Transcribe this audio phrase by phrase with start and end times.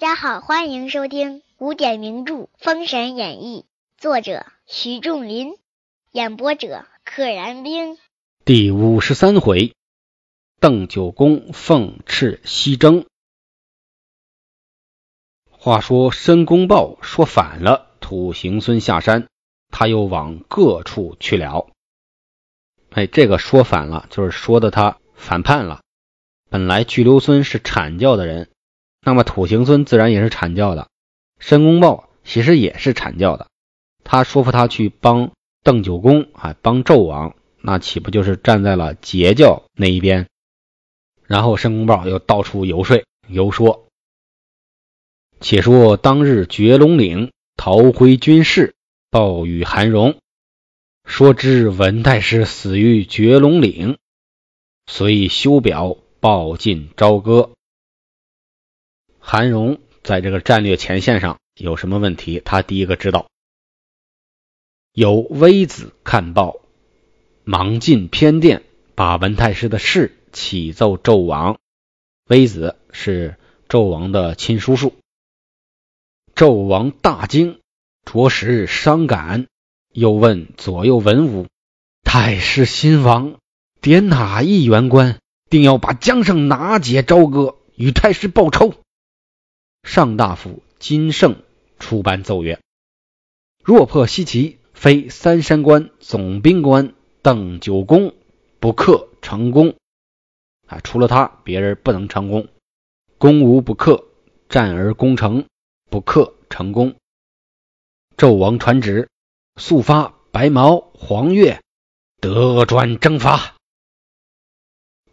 [0.00, 3.66] 大家好，欢迎收听古典名著《封神演义》，
[4.00, 5.58] 作者徐仲林，
[6.10, 7.98] 演播者可燃冰。
[8.46, 9.74] 第五十三回，
[10.58, 13.04] 邓九公奉敕西征。
[15.50, 19.28] 话说申公豹说反了，土行孙下山，
[19.68, 21.68] 他又往各处去了。
[22.92, 25.82] 哎，这个说反了，就是说的他反叛了。
[26.48, 28.48] 本来巨留孙是阐教的人，
[29.02, 30.88] 那么土行孙自然也是阐教的。
[31.38, 33.48] 申公豹其实也是阐教的，
[34.04, 35.32] 他说服他去帮
[35.62, 40.28] 邓九公啊，帮纣王，那岂不就是站在了截教那一边？
[41.26, 43.86] 然后申公豹又到处游说，游说。
[45.40, 48.74] 且说当日绝龙岭，逃回军士
[49.10, 50.18] 报与韩荣。
[51.06, 53.96] 说知文太师死于绝龙岭，
[54.86, 57.52] 遂修表报进朝歌。
[59.32, 62.42] 韩荣在这个战略前线上有什么问题？
[62.44, 63.28] 他第一个知道。
[64.92, 66.56] 有微子看报，
[67.44, 68.64] 忙进偏殿，
[68.96, 71.60] 把文太师的事启奏纣王。
[72.26, 73.36] 微子是
[73.68, 74.94] 纣王的亲叔叔。
[76.34, 77.60] 纣王大惊，
[78.04, 79.46] 着实伤感。
[79.92, 81.46] 又问左右文武
[82.02, 83.36] ：“太师新王
[83.80, 88.74] 点哪一员官，定要把江上拿解朝歌，与太师报仇？”
[89.82, 91.42] 上大夫金胜
[91.78, 92.60] 出班奏曰
[93.64, 98.14] ：“若破西岐，非三山关总兵官邓九公
[98.58, 99.74] 不克成功。
[100.66, 102.48] 啊，除了他，别人不能成功。
[103.18, 104.04] 攻无不克，
[104.48, 105.46] 战而攻城，
[105.90, 106.94] 不克成功。”
[108.16, 109.08] 纣王传旨。
[109.56, 111.60] 速发白毛、黄钺，
[112.20, 113.56] 得专征伐。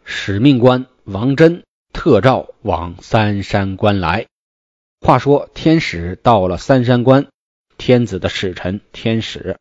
[0.04, 4.26] 使命官王真特召往三山关来。
[5.00, 7.28] 话说天使到了三山关，
[7.76, 9.58] 天子的使臣天使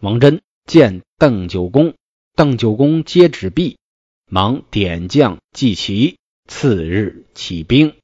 [0.00, 1.94] 王真见邓九公，
[2.34, 3.78] 邓九公接旨毕，
[4.26, 6.18] 忙点将祭旗，
[6.48, 7.96] 次日起兵，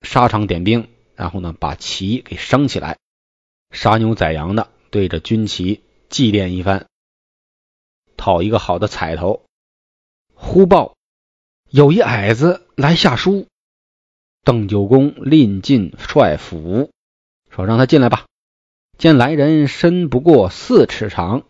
[0.00, 2.98] 沙场点兵，然后呢把旗给升起来。
[3.70, 6.86] 杀牛宰羊的，对着军旗祭奠一番，
[8.16, 9.44] 讨一个好的彩头。
[10.34, 10.96] 忽报
[11.68, 13.46] 有一矮子来下书，
[14.44, 16.90] 邓九公令进帅府，
[17.50, 18.26] 说让他进来吧。
[18.98, 21.44] 见来人身不过四尺长，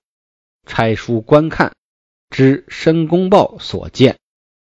[0.66, 1.75] 拆书观看，
[2.31, 4.19] 知申公豹所见，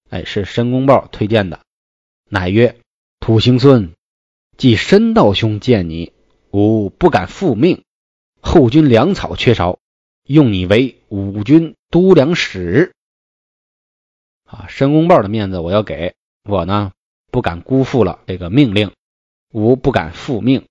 [0.09, 1.62] 哎，是申公豹推荐的，
[2.30, 2.80] 乃曰
[3.19, 3.94] ：“土行孙，
[4.58, 6.14] 即申道兄见你。”
[6.52, 7.84] 吾不敢复命，
[8.40, 9.78] 后军粮草缺少，
[10.24, 12.94] 用你为五军都粮使。
[14.46, 16.94] 啊，申公豹的面子我要给，我呢
[17.35, 18.94] 不敢辜负了这个命令，
[19.51, 20.68] 吾不敢复命，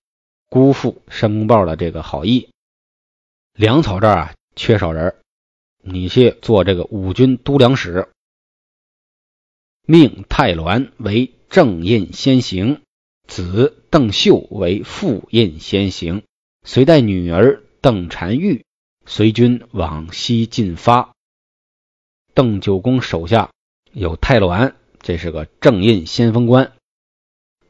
[0.49, 2.49] 辜负申公豹的这个好意。
[3.53, 5.15] 粮草这儿啊缺少人，
[5.83, 8.07] 你去做这个五军都粮使，
[9.85, 12.81] 命太鸾为正印先行。
[13.27, 16.23] 子邓秀为副印先行，
[16.63, 18.65] 随带女儿邓婵玉
[19.05, 21.13] 随军往西进发。
[22.33, 23.51] 邓九公手下
[23.91, 24.73] 有太鸾，
[25.05, 26.73] 这是个正印先锋官。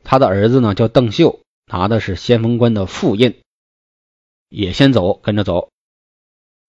[0.05, 3.41] 他的儿子呢叫邓秀，拿的是先锋官的副印，
[4.47, 5.69] 也先走，跟着走。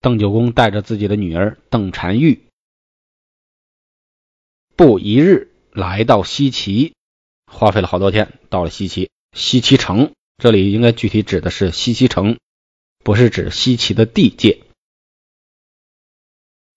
[0.00, 2.48] 邓九公带着自己的女儿邓婵玉，
[4.74, 6.94] 不一日来到西岐。
[7.46, 12.40] 花费了好多天，到了西岐，西岐城这里应该具体指的是西岐城，
[13.04, 14.64] 不是指西岐的地界。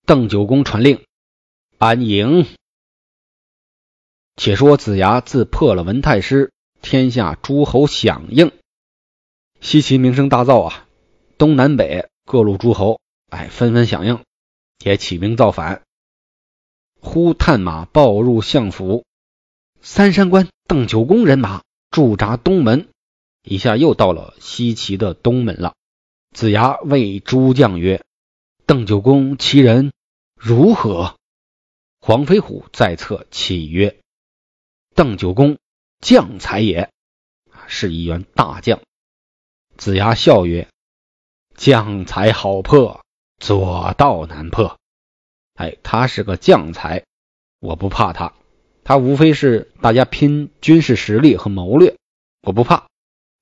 [0.06, 1.04] 邓九公传令，
[1.80, 2.46] 安营。
[4.40, 8.54] 且说子牙自破了文太师，天下诸侯响应，
[9.60, 10.88] 西岐名声大噪啊！
[11.38, 14.24] 东南北各路诸侯，哎，纷纷响应，
[14.82, 15.82] 也起兵造反。
[17.02, 19.04] 忽探马报入相府。
[19.82, 22.88] 三山关邓九公人马驻扎东门，
[23.44, 25.74] 一下又到了西岐的东门了。
[26.34, 28.06] 子牙谓诸将曰
[28.66, 29.92] ：“邓九公其人
[30.34, 31.18] 如何？”
[32.00, 34.00] 黄飞虎在侧启曰
[35.00, 35.60] ：“邓九公
[36.02, 36.90] 将才也，
[37.68, 38.82] 是一员大将。”
[39.78, 40.68] 子牙笑曰
[41.56, 43.00] ：“将才好破，
[43.38, 44.78] 左道难破。
[45.56, 47.06] 哎，他是个将才，
[47.62, 48.34] 我不怕他。”
[48.84, 51.96] 他无非是大家拼军事实力和谋略，
[52.42, 52.88] 我不怕，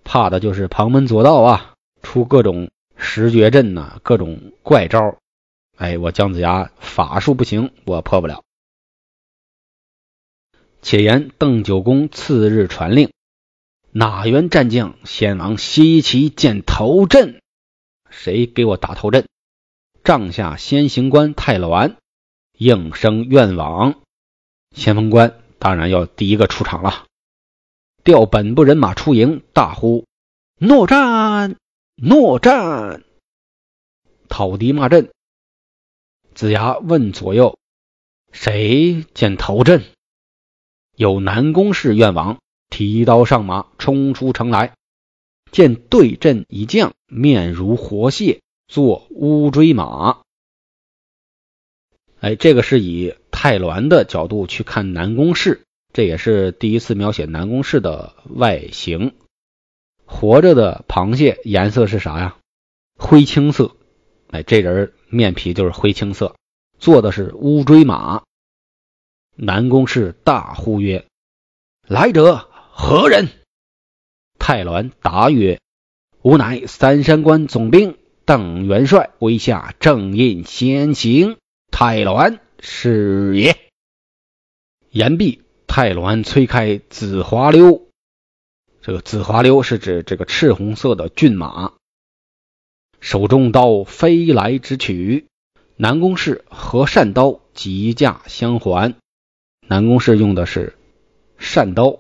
[0.03, 5.17] 怕的就是旁门左道啊，出各种十绝阵呐，各种怪招。
[5.75, 8.43] 哎，我姜子牙法术不行，我破不了。
[10.89, 13.11] 且言邓九公次日传令，
[13.91, 17.41] 哪员战将先往西岐见头阵？
[18.09, 19.27] 谁给我打头阵？
[20.05, 21.95] 帐下先行官太鸾
[22.53, 23.99] 应声愿往。
[24.73, 27.05] 先锋官当然要第一个出场了，
[28.05, 30.05] 调本部人马出营，大呼
[30.57, 31.57] ：“诺战！
[31.97, 33.03] 诺战！”
[34.29, 35.11] 讨敌骂阵。
[36.33, 37.59] 子牙问左右
[38.31, 39.83] ：“谁见头阵？”
[40.97, 42.39] 有南宫氏愿往。
[42.69, 44.73] 提刀上马，冲出城来，
[45.51, 50.19] 见对阵一将，面如活蟹，坐乌骓马。
[52.19, 55.61] 哎，这个是以太鸾的角度去看南宫氏，
[55.93, 59.13] 这也是第一次描写南宫氏的外形。
[60.05, 62.35] 活着的螃蟹颜色是啥呀？
[62.97, 63.71] 灰青色。
[64.29, 66.35] 哎，这人面皮就是灰青色，
[66.79, 68.23] 坐的是乌骓马。
[69.39, 71.05] 南宫氏大呼曰
[71.87, 73.29] ：“来者！”何人？
[74.39, 75.59] 太鸾答曰
[76.23, 81.37] ：“吾乃三山关总兵邓元帅麾下正印先行
[81.71, 83.55] 太鸾是也。”
[84.89, 87.87] 言毕，太鸾催开紫华溜。
[88.81, 91.73] 这个紫华溜是指这个赤红色的骏马，
[92.99, 95.27] 手中刀飞来直取。
[95.75, 98.95] 南宫氏和善刀急驾相还。
[99.69, 100.77] 南宫氏用的是
[101.37, 101.99] 善刀。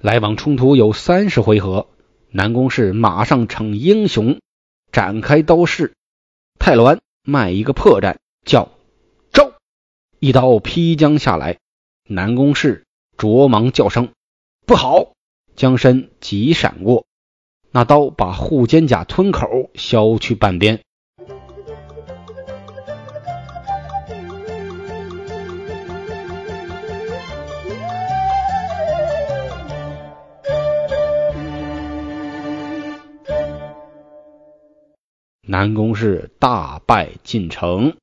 [0.00, 1.88] 来往冲突有三十回合，
[2.30, 4.38] 南宫氏马上逞英雄，
[4.92, 5.94] 展开刀势。
[6.60, 8.70] 太鸾卖一个破绽，叫
[9.32, 9.52] 招，
[10.20, 11.58] 一刀劈将下来。
[12.08, 12.86] 南宫氏
[13.16, 14.12] 着忙叫声
[14.64, 15.12] 不好，
[15.56, 17.04] 将身急闪过，
[17.72, 20.82] 那刀把护肩甲吞口削去半边。
[35.48, 37.96] 南宫氏大败进城，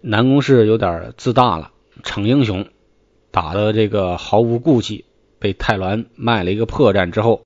[0.00, 1.70] 南宫氏有点自大了，
[2.02, 2.70] 逞英雄，
[3.30, 5.04] 打的这个毫无顾忌，
[5.38, 7.44] 被太鸾卖了一个破绽之后，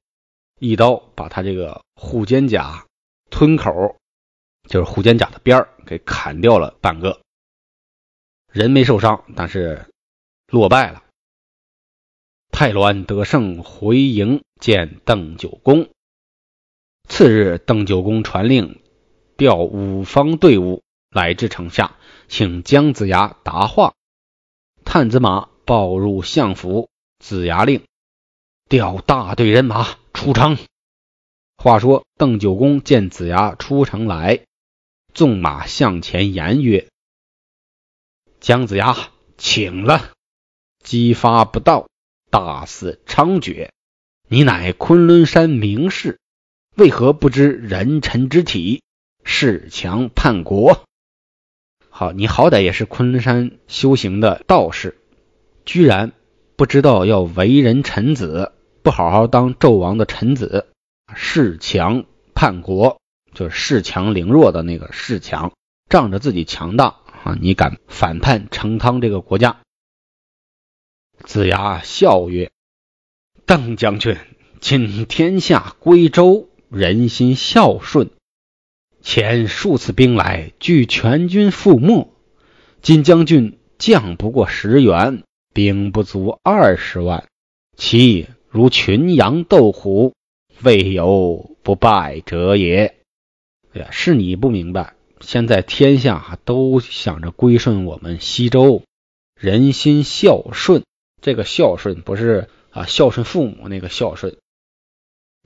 [0.61, 2.87] 一刀把他这个护肩甲
[3.31, 3.97] 吞口，
[4.69, 7.21] 就是护肩甲的边儿给砍掉了半个，
[8.53, 9.87] 人没受伤，但是
[10.47, 11.03] 落败了。
[12.53, 15.89] 太鸾得胜回营见邓九公。
[17.11, 18.81] 次日，邓九公传令，
[19.37, 21.97] 调五方队伍来至城下，
[22.29, 23.95] 请姜子牙答话。
[24.85, 27.83] 探子马报入相府，子牙令
[28.69, 30.57] 调大队人马出城。
[31.57, 34.45] 话说，邓九公见子牙出城来，
[35.13, 36.89] 纵马向前言曰
[38.39, 38.97] ：“姜子牙，
[39.37, 40.13] 请了。
[40.85, 41.89] 姬发不到，
[42.31, 43.69] 大肆猖獗，
[44.29, 46.19] 你乃昆仑山名士。”
[46.81, 48.83] 为何不知人臣之体，
[49.23, 50.83] 恃强叛国？
[51.91, 54.97] 好，你好歹也是昆仑山修行的道士，
[55.67, 56.13] 居然
[56.57, 58.53] 不知道要为人臣子，
[58.83, 60.69] 不好好当纣王的臣子，
[61.15, 62.99] 恃强叛国，
[63.35, 65.53] 就是恃强凌弱的那个恃强，
[65.91, 69.61] 仗着自己强大啊，你敢反叛成汤这个国家？
[71.25, 72.51] 子牙笑曰
[73.45, 74.17] ：“邓将军，
[74.61, 78.11] 今天下归周。”人心孝顺，
[79.03, 82.13] 前数次兵来，拒全军覆没。
[82.81, 87.27] 今将军将不过十员，兵不足二十万，
[87.77, 90.15] 其如群羊斗虎，
[90.63, 92.95] 未有不败者也。
[93.73, 98.85] 哎呀，是你不明白，现在天下都想着归顺我们西周，
[99.35, 100.85] 人心孝顺。
[101.21, 104.37] 这个孝顺不是啊，孝顺父母那个孝顺。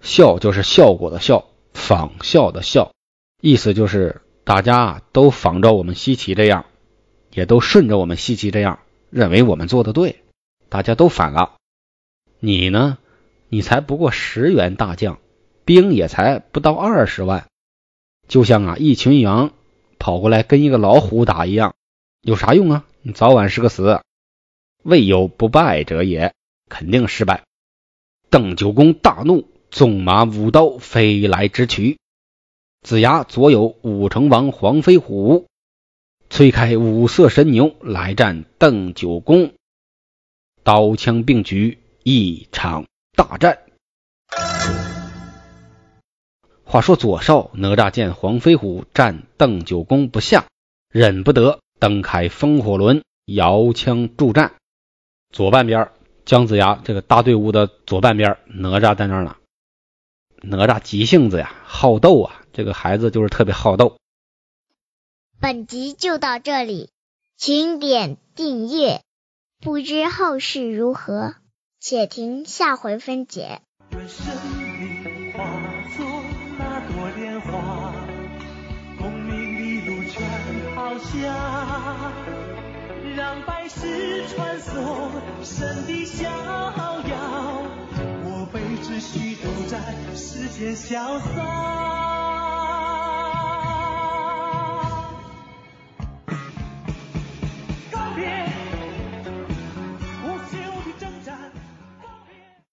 [0.04, 2.92] 效就是效果的效，仿效的效，
[3.40, 6.66] 意思就是大家都仿照我们西岐这样，
[7.32, 10.22] 也都顺着我们西岐这样，认为我们做的对，
[10.68, 11.54] 大家都反了。
[12.38, 12.98] 你呢？
[13.48, 15.18] 你才不过十员大将，
[15.64, 17.46] 兵也才不到二十万，
[18.28, 19.54] 就像啊一群羊
[19.98, 21.74] 跑过来跟一个老虎打一样，
[22.20, 22.84] 有啥用啊？
[23.00, 24.02] 你早晚是个死，
[24.82, 26.34] 未有不败者也，
[26.68, 27.44] 肯定失败。
[28.28, 29.48] 邓九公大怒。
[29.74, 31.98] 纵马舞刀飞来直取，
[32.82, 35.48] 子牙左有武成王黄飞虎，
[36.30, 39.52] 催开五色神牛来战邓九公，
[40.62, 43.58] 刀枪并举，一场大战。
[46.62, 50.46] 话说左少哪吒见黄飞虎战邓九公不下，
[50.88, 54.54] 忍不得，登开风火轮，摇枪助战。
[55.32, 55.90] 左半边
[56.24, 59.36] 姜子牙这个大队伍的左半边，哪吒在那呢。
[60.46, 63.96] 哪吒急性子呀，好斗啊，这个孩子就是特别好斗。
[65.40, 66.90] 本集就到这里，
[67.36, 69.02] 请点订阅，
[69.60, 71.34] 不知后事如何，
[71.80, 73.60] 且听下回分解。
[73.90, 74.24] 愿生
[74.68, 75.44] 命化
[75.96, 76.06] 作
[76.58, 77.94] 那朵莲花，
[78.98, 82.12] 功名利禄全抛下，
[83.16, 85.10] 让百世穿梭
[85.42, 87.63] 神的逍遥。
[88.64, 89.78] 我辈只需都在
[90.14, 92.13] 世间潇洒。